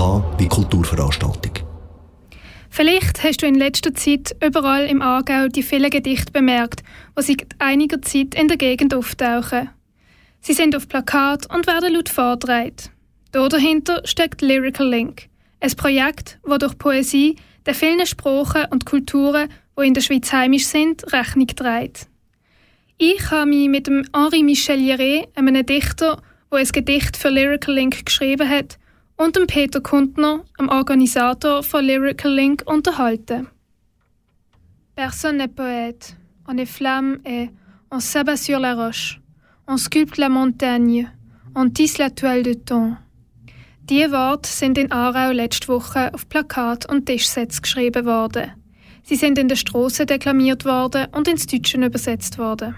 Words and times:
Wie 0.00 0.48
Kulturveranstaltung. 0.48 1.52
Vielleicht 2.70 3.22
hast 3.22 3.42
du 3.42 3.46
in 3.46 3.56
letzter 3.56 3.92
Zeit 3.92 4.34
überall 4.42 4.86
im 4.86 5.02
Aargau 5.02 5.48
die 5.48 5.62
vielen 5.62 5.90
Gedichte 5.90 6.32
bemerkt, 6.32 6.82
die 7.18 7.22
seit 7.22 7.46
einiger 7.58 8.00
Zeit 8.00 8.34
in 8.34 8.48
der 8.48 8.56
Gegend 8.56 8.94
auftauchen. 8.94 9.68
Sie 10.40 10.54
sind 10.54 10.74
auf 10.74 10.88
Plakat 10.88 11.54
und 11.54 11.66
werden 11.66 11.92
laut 11.92 12.08
vorgetragen. 12.08 12.76
Dort 13.32 13.52
dahinter 13.52 14.00
steckt 14.06 14.40
Lyrical 14.40 14.88
Link, 14.88 15.28
ein 15.60 15.76
Projekt, 15.76 16.38
das 16.48 16.58
durch 16.58 16.78
Poesie 16.78 17.36
den 17.66 17.74
vielen 17.74 18.06
Sprachen 18.06 18.64
und 18.70 18.86
Kulturen, 18.86 19.50
die 19.78 19.86
in 19.86 19.92
der 19.92 20.00
Schweiz 20.00 20.32
heimisch 20.32 20.64
sind, 20.64 21.12
Rechnung 21.12 21.48
trägt. 21.48 22.08
Ich 22.96 23.30
habe 23.30 23.50
mich 23.50 23.68
mit 23.68 23.86
dem 23.86 24.06
Henri 24.16 24.44
Michel 24.44 24.78
Liré, 24.78 25.28
einem 25.34 25.66
Dichter, 25.66 26.22
der 26.50 26.58
ein 26.58 26.68
Gedicht 26.68 27.18
für 27.18 27.28
Lyrical 27.28 27.74
Link 27.74 28.06
geschrieben 28.06 28.48
hat, 28.48 28.78
und 29.20 29.36
dem 29.36 29.46
Peter 29.46 29.82
Kundner, 29.82 30.44
dem 30.58 30.70
Organisator 30.70 31.62
von 31.62 31.84
Lyrical 31.84 32.32
Link, 32.32 32.62
unterhalten. 32.64 33.48
Personne 34.96 35.36
n'est 35.36 35.54
poète. 35.54 36.16
On 36.48 36.56
est 36.56 36.64
flamme 36.64 37.18
et 37.26 37.50
on 37.90 38.00
s'abat 38.00 38.38
sur 38.38 38.58
la 38.58 38.74
roche. 38.74 39.20
On 39.66 39.76
sculpte 39.76 40.16
la 40.16 40.30
montagne. 40.30 41.10
On 41.54 41.68
tisse 41.68 41.98
la 41.98 42.08
toile 42.08 42.42
de 42.42 42.54
ton. 42.54 42.96
Diese 43.82 44.10
Worte 44.10 44.48
sind 44.48 44.78
in 44.78 44.90
Aarau 44.90 45.32
letzte 45.32 45.68
Woche 45.68 46.14
auf 46.14 46.26
Plakat 46.26 46.90
und 46.90 47.04
Tischsätze 47.04 47.60
geschrieben 47.60 48.06
worden. 48.06 48.52
Sie 49.02 49.16
sind 49.16 49.38
in 49.38 49.48
der 49.48 49.56
Straße 49.56 50.06
deklamiert 50.06 50.64
worden 50.64 51.08
und 51.12 51.28
ins 51.28 51.46
Deutsche 51.46 51.76
übersetzt 51.76 52.38
worden. 52.38 52.74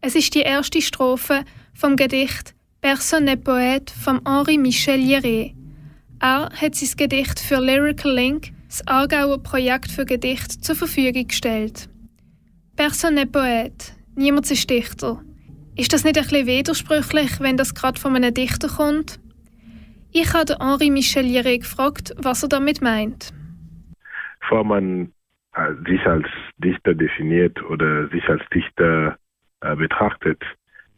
Es 0.00 0.14
ist 0.14 0.34
die 0.34 0.42
erste 0.42 0.80
Strophe 0.80 1.44
vom 1.74 1.96
Gedicht 1.96 2.54
Personne 2.84 3.24
n'est 3.24 3.42
poète 3.42 3.94
von 3.98 4.20
Henri 4.26 4.58
Michel 4.58 5.00
Lieré. 5.00 5.54
Er 6.24 6.48
hat 6.58 6.74
sein 6.74 6.96
Gedicht 6.96 7.38
für 7.38 7.60
Lyrical 7.60 8.14
Link, 8.14 8.52
das 8.66 8.82
Aargauer 8.88 9.42
Projekt 9.42 9.90
für 9.90 10.06
Gedicht, 10.06 10.64
zur 10.64 10.74
Verfügung 10.74 11.28
gestellt. 11.28 11.90
Personne 12.76 13.16
n'est 13.16 13.30
poète, 13.30 13.92
niemand 14.16 14.50
ist 14.50 14.70
Dichter. 14.70 15.20
Ist 15.76 15.92
das 15.92 16.02
nicht 16.02 16.16
ein 16.16 16.22
bisschen 16.24 16.46
widersprüchlich, 16.46 17.40
wenn 17.40 17.58
das 17.58 17.74
gerade 17.74 18.00
von 18.00 18.16
einem 18.16 18.32
Dichter 18.32 18.68
kommt? 18.68 19.20
Ich 20.12 20.32
habe 20.32 20.56
Henri 20.58 20.88
Michel 20.88 21.26
Lieré 21.26 21.58
gefragt, 21.58 22.14
was 22.16 22.42
er 22.42 22.48
damit 22.48 22.80
meint. 22.80 23.34
Bevor 24.40 24.64
man 24.64 25.12
äh, 25.52 25.74
sich 25.86 26.06
als 26.06 26.26
Dichter 26.56 26.94
definiert 26.94 27.62
oder 27.64 28.08
sich 28.08 28.26
als 28.30 28.40
Dichter 28.48 29.18
äh, 29.60 29.76
betrachtet, 29.76 30.42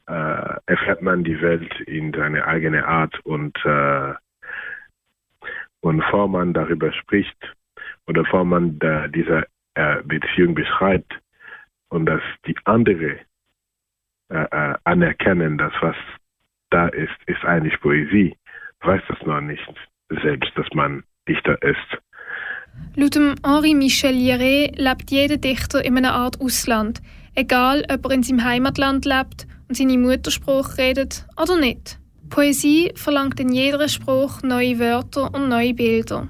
äh, 0.07 0.55
erfährt 0.67 1.03
man 1.03 1.25
die 1.25 1.41
Welt 1.43 1.81
in 1.89 2.13
seine 2.13 2.47
eigene 2.47 2.87
Art 2.87 3.19
und 3.25 3.59
äh, 3.65 4.15
und 5.87 5.98
bevor 5.98 6.27
man 6.27 6.53
darüber 6.53 6.92
spricht 6.92 7.37
oder 8.09 8.25
bevor 8.25 8.45
man 8.45 8.77
da 8.81 9.06
diese 9.06 9.47
äh, 9.75 10.03
Beziehung 10.03 10.55
beschreibt 10.55 11.12
und 11.91 12.06
dass 12.06 12.23
die 12.45 12.56
andere 12.65 13.20
äh, 14.28 14.47
äh, 14.51 14.75
anerkennen, 14.83 15.59
dass 15.59 15.73
was 15.81 15.95
da 16.70 16.89
ist, 16.89 17.15
ist 17.27 17.45
eigentlich 17.45 17.81
Poesie, 17.81 18.37
weiß 18.81 19.01
das 19.09 19.19
noch 19.25 19.41
nicht 19.41 19.62
selbst, 20.25 20.51
dass 20.56 20.67
man 20.75 21.05
Dichter 21.28 21.62
ist. 21.62 22.03
Laut 22.97 23.15
Henri 23.15 23.75
Michel 23.75 24.11
Lieré 24.11 24.73
lebt 24.77 25.11
jeder 25.12 25.37
Dichter 25.37 25.84
in 25.84 25.97
einer 25.97 26.15
Art 26.15 26.41
Ausland, 26.41 27.00
egal 27.37 27.84
ob 27.89 28.06
er 28.06 28.11
in 28.11 28.25
seinem 28.25 28.45
Heimatland 28.45 29.05
lebt 29.05 29.47
und 29.69 29.77
seine 29.77 29.98
Muttersprache 29.98 30.78
redet 30.78 31.27
oder 31.41 31.61
nicht. 31.61 32.00
Poesie 32.29 32.93
verlangt 32.95 33.41
in 33.41 33.53
jeder 33.53 33.89
Sprache 33.89 34.47
neue 34.47 34.79
Wörter 34.79 35.33
und 35.35 35.49
neue 35.49 35.75
Bilder. 35.75 36.29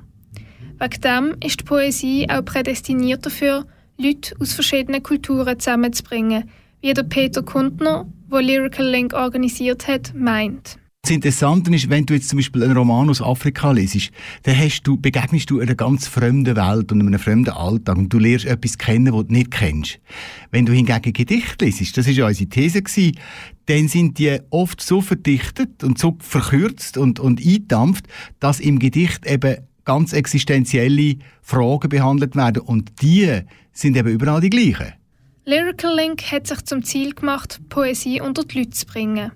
Wegen 0.78 1.00
dem 1.00 1.36
ist 1.44 1.61
die 1.61 1.64
Poesie 1.64 2.28
auch 2.28 2.44
prädestiniert 2.44 3.25
dafür, 3.25 3.66
Leute 3.98 4.36
aus 4.38 4.53
verschiedenen 4.53 5.03
Kulturen 5.03 5.58
zusammenzubringen, 5.58 6.50
wie 6.81 6.93
der 6.93 7.03
Peter 7.03 7.43
Kundner, 7.43 8.06
der 8.31 8.43
Lyrical 8.43 8.87
Link 8.87 9.15
organisiert 9.15 9.88
hat, 9.88 10.12
meint. 10.15 10.78
Das 11.06 11.15
Interessante 11.15 11.72
ist, 11.72 11.89
wenn 11.89 12.05
du 12.05 12.15
jetzt 12.15 12.28
zum 12.28 12.39
Beispiel 12.39 12.65
einen 12.65 12.77
Roman 12.77 13.09
aus 13.09 13.22
Afrika 13.22 13.71
lesest, 13.71 14.11
dann 14.43 14.59
hast 14.59 14.83
du, 14.83 14.97
begegnest 14.97 15.49
du 15.49 15.61
einer 15.61 15.77
ganz 15.77 16.09
fremden 16.09 16.56
Welt 16.56 16.91
und 16.91 17.00
einem 17.00 17.17
fremden 17.21 17.50
Alltag 17.50 17.97
und 17.97 18.12
du 18.12 18.19
lernst 18.19 18.44
etwas 18.44 18.77
kennen, 18.77 19.15
was 19.15 19.28
du 19.28 19.33
nicht 19.33 19.53
kennst. 19.53 20.00
Wenn 20.50 20.67
du 20.67 20.72
hingegen 20.72 21.12
Gedichte 21.12 21.65
lesest, 21.65 21.97
das 21.97 22.09
war 22.09 22.12
ja 22.12 22.27
unsere 22.27 22.50
These, 22.50 22.83
gewesen, 22.83 23.17
dann 23.67 23.87
sind 23.87 24.19
die 24.19 24.37
oft 24.50 24.81
so 24.81 25.00
verdichtet 25.00 25.84
und 25.84 25.97
so 25.97 26.17
verkürzt 26.19 26.99
und, 26.99 27.21
und 27.21 27.38
eingedampft, 27.38 28.09
dass 28.41 28.59
im 28.59 28.81
Gedicht 28.81 29.27
eben 29.27 29.59
ganz 29.84 30.12
existenzielle 30.12 31.19
Fragen 31.41 31.88
behandelt 31.88 32.34
werden 32.34 32.62
und 32.62 33.00
die 33.00 33.43
sind 33.73 33.97
eben 33.97 34.09
überall 34.09 34.41
die 34.41 34.50
gleichen. 34.50 34.94
Lyrical 35.44 35.94
Link 35.94 36.33
hat 36.33 36.49
sich 36.49 36.65
zum 36.65 36.83
Ziel 36.83 37.15
gemacht, 37.15 37.61
Poesie 37.69 38.21
unter 38.21 38.43
die 38.43 38.59
Leute 38.59 38.71
zu 38.71 38.87
bringen. 38.87 39.31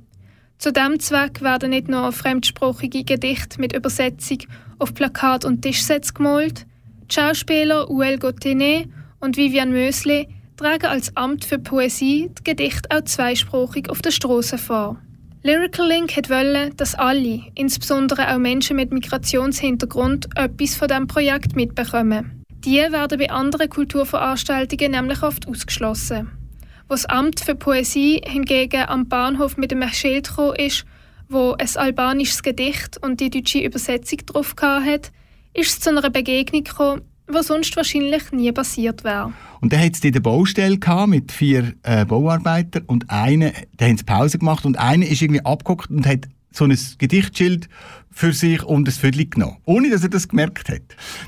Zu 0.61 0.75
diesem 0.75 1.01
Zweck 1.01 1.41
werden 1.41 1.71
nicht 1.71 1.89
nur 1.89 2.13
fremdsprachige 2.13 3.03
Gedichte 3.03 3.59
mit 3.59 3.75
Übersetzung 3.75 4.41
auf 4.79 4.93
Plakat 4.93 5.47
und 5.47 5.63
Tischsätze 5.63 6.13
gemalt, 6.13 6.67
die 7.11 7.15
Schauspieler 7.15 7.89
Uel 7.89 8.19
Gottenet 8.19 8.87
und 9.21 9.39
Vivian 9.39 9.73
Mösli 9.73 10.29
tragen 10.59 10.85
als 10.85 11.17
Amt 11.17 11.47
für 11.47 11.59
Poesie 11.59 12.31
die 12.39 12.45
Gedichte 12.45 12.91
auch 12.95 13.01
zweisprachig 13.01 13.89
auf 13.89 14.03
der 14.03 14.11
Straße 14.11 14.59
vor. 14.59 14.99
Lyrical 15.43 15.89
Link 15.89 16.15
wollte, 16.29 16.75
dass 16.77 16.95
alle, 16.95 17.41
insbesondere 17.55 18.31
auch 18.31 18.39
Menschen 18.39 18.77
mit 18.77 18.93
Migrationshintergrund, 18.93 20.29
etwas 20.37 20.77
von 20.77 20.89
diesem 20.89 21.07
Projekt 21.07 21.57
mitbekommen. 21.57 22.45
Die 22.67 22.77
werden 22.77 23.19
bei 23.19 23.31
anderen 23.31 23.71
Kulturveranstaltungen 23.71 24.91
nämlich 24.91 25.23
oft 25.23 25.49
ausgeschlossen. 25.49 26.31
Wo 26.91 26.95
das 26.95 27.07
Amt 27.07 27.39
für 27.39 27.55
Poesie 27.55 28.21
hingegen 28.27 28.83
am 28.89 29.07
Bahnhof 29.07 29.57
mit 29.57 29.73
einem 29.73 29.89
Schild 29.91 30.29
gekommen 30.29 30.57
ist, 30.57 30.85
wo 31.29 31.53
ein 31.53 31.69
albanisches 31.77 32.43
Gedicht 32.43 32.99
und 33.01 33.21
die 33.21 33.31
deutsche 33.31 33.61
Übersetzung 33.61 34.19
drauf 34.27 34.57
hat, 34.61 35.13
ist 35.55 35.69
es 35.69 35.79
zu 35.79 35.91
einer 35.91 36.11
Begegnung 36.11 36.65
gekommen, 36.65 37.03
was 37.29 37.47
sonst 37.47 37.77
wahrscheinlich 37.77 38.33
nie 38.33 38.51
passiert 38.51 39.05
wäre. 39.05 39.33
Und 39.61 39.73
dann 39.73 39.79
hat 39.79 39.95
es 39.95 40.03
in 40.03 40.11
der 40.11 40.19
Baustelle 40.19 40.81
mit 41.07 41.31
vier 41.31 41.75
äh, 41.85 42.05
Bauarbeitern 42.05 42.83
und 42.89 43.09
einer, 43.09 43.53
der 43.79 43.89
haben 43.89 44.05
Pause 44.05 44.41
gemacht 44.41 44.65
und 44.65 44.77
einer 44.77 45.07
ist 45.07 45.23
irgendwie 45.23 45.45
abgeguckt 45.45 45.91
und 45.91 46.09
hat 46.09 46.27
so 46.53 46.65
ein 46.65 46.79
Gedichtschild 46.99 47.69
für 48.11 48.33
sich 48.33 48.63
und 48.63 48.89
ein 48.89 48.93
Viertel 48.93 49.27
genommen. 49.27 49.59
Ohne, 49.65 49.91
dass 49.91 50.03
er 50.03 50.09
das 50.09 50.29
gemerkt 50.29 50.69
hat. 50.69 50.83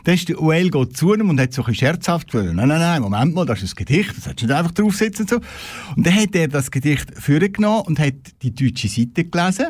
Dann 0.05 0.15
ist 0.15 0.29
der 0.29 0.41
Uel 0.41 0.71
zu 0.93 1.15
ihm 1.15 1.31
und 1.31 1.41
hat 1.41 1.53
so 1.53 1.65
ein 1.65 1.75
scherzhaft 1.75 2.31
gesagt, 2.31 2.55
nein, 2.55 2.69
nein, 2.69 2.81
nein, 2.81 3.03
Moment 3.03 3.35
mal, 3.35 3.47
das 3.47 3.63
ist 3.63 3.73
ein 3.73 3.85
Gedicht, 3.85 4.17
das 4.17 4.27
hättest 4.27 4.43
du 4.43 4.47
nicht 4.47 4.57
einfach 4.57 4.73
draufsetzen 4.73 5.23
und 5.25 5.31
so. 5.31 5.41
Und 5.97 6.07
dann 6.07 6.15
hat 6.15 6.35
er 6.35 6.49
das 6.49 6.71
Gedicht 6.71 7.09
vorgenommen 7.19 7.83
und 7.87 7.99
hat 7.99 8.15
die 8.43 8.55
deutsche 8.55 8.89
Seite 8.89 9.25
gelesen. 9.25 9.67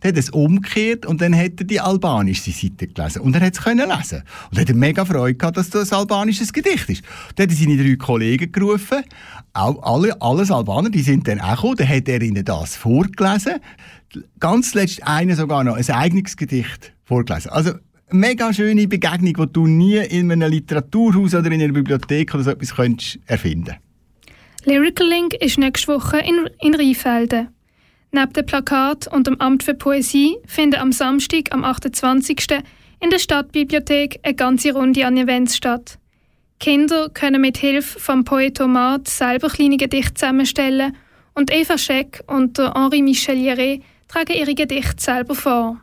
Dann 0.00 0.10
hat 0.10 0.18
es 0.18 0.30
umgekehrt 0.30 1.06
und 1.06 1.22
dann 1.22 1.34
hat 1.34 1.52
er 1.58 1.64
die 1.64 1.80
albanische 1.80 2.50
Seite 2.50 2.86
gelesen. 2.86 3.22
Und 3.22 3.34
er 3.34 3.46
hat 3.46 3.54
es 3.54 3.62
können 3.62 3.88
lesen. 3.88 4.22
Und 4.50 4.58
er 4.58 4.68
hat 4.68 4.74
mega 4.74 5.04
Freude 5.06 5.34
gehabt, 5.34 5.56
dass 5.56 5.70
das 5.70 5.92
ein 5.92 6.00
albanisches 6.00 6.52
Gedicht 6.52 6.88
ist. 6.90 7.02
Dann 7.36 7.44
hat 7.44 7.52
er 7.52 7.56
seine 7.56 7.82
drei 7.82 7.96
Kollegen 7.96 8.52
gerufen. 8.52 9.02
Auch 9.54 9.82
alle, 9.82 10.20
alles 10.20 10.50
Albaner, 10.50 10.90
die 10.90 11.02
sind 11.02 11.26
dann 11.26 11.40
auch 11.40 11.56
gekommen. 11.56 11.76
Dann 11.76 11.88
hat 11.88 12.08
er 12.08 12.20
ihnen 12.20 12.44
das 12.44 12.76
vorgelesen 12.76 13.54
ganz 14.38 14.74
letzt 14.74 15.06
eine 15.06 15.36
sogar 15.36 15.64
noch 15.64 15.76
ein 15.76 15.90
eigenes 15.90 16.36
Gedicht 16.36 16.92
vorgelesen. 17.04 17.50
Also 17.50 17.72
mega 18.10 18.52
schöne 18.52 18.86
Begegnung, 18.86 19.34
die 19.34 19.52
du 19.52 19.66
nie 19.66 19.98
in 19.98 20.30
einem 20.30 20.50
Literaturhaus 20.50 21.34
oder 21.34 21.50
in 21.50 21.62
einer 21.62 21.72
Bibliothek 21.72 22.34
oder 22.34 22.44
so 22.44 22.50
etwas 22.50 22.74
könntest 22.74 23.18
erfinden 23.26 23.76
Lyrical 24.64 25.08
Link 25.08 25.34
ist 25.34 25.58
nächste 25.58 25.88
Woche 25.88 26.18
in, 26.18 26.48
in 26.60 26.74
Rheinfelden. 26.74 27.48
Neben 28.12 28.32
dem 28.32 28.44
Plakat 28.44 29.06
und 29.06 29.26
dem 29.26 29.40
Amt 29.40 29.62
für 29.62 29.74
Poesie 29.74 30.36
finden 30.46 30.80
am 30.80 30.92
Samstag, 30.92 31.52
am 31.52 31.64
28. 31.64 32.44
in 33.00 33.10
der 33.10 33.18
Stadtbibliothek 33.18 34.20
eine 34.22 34.34
ganze 34.34 34.72
Runde 34.74 35.06
an 35.06 35.16
Events 35.16 35.56
statt. 35.56 35.98
Kinder 36.58 37.08
können 37.08 37.40
mit 37.40 37.56
Hilfe 37.56 37.98
vom 37.98 38.24
Poetomat 38.24 39.08
selber 39.08 39.48
kleine 39.48 39.78
Gedichte 39.78 40.14
zusammenstellen 40.14 40.94
und 41.34 41.50
Eva 41.50 41.78
Scheck 41.78 42.22
und 42.26 42.58
Henri 42.58 43.00
Michel 43.00 43.36
Lieré 43.36 43.80
tragen 44.10 44.36
ihre 44.36 44.54
Gedichte 44.54 45.00
selber 45.02 45.34
vor. 45.34 45.80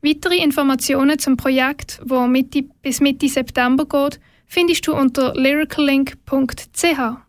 Weitere 0.00 0.42
Informationen 0.42 1.18
zum 1.18 1.36
Projekt, 1.36 2.00
wo 2.04 2.26
Mitte 2.26 2.62
bis 2.82 3.00
Mitte 3.00 3.28
September 3.28 3.84
geht, 3.84 4.20
findest 4.46 4.86
du 4.86 4.94
unter 4.94 5.34
lyricallink.ch. 5.34 7.21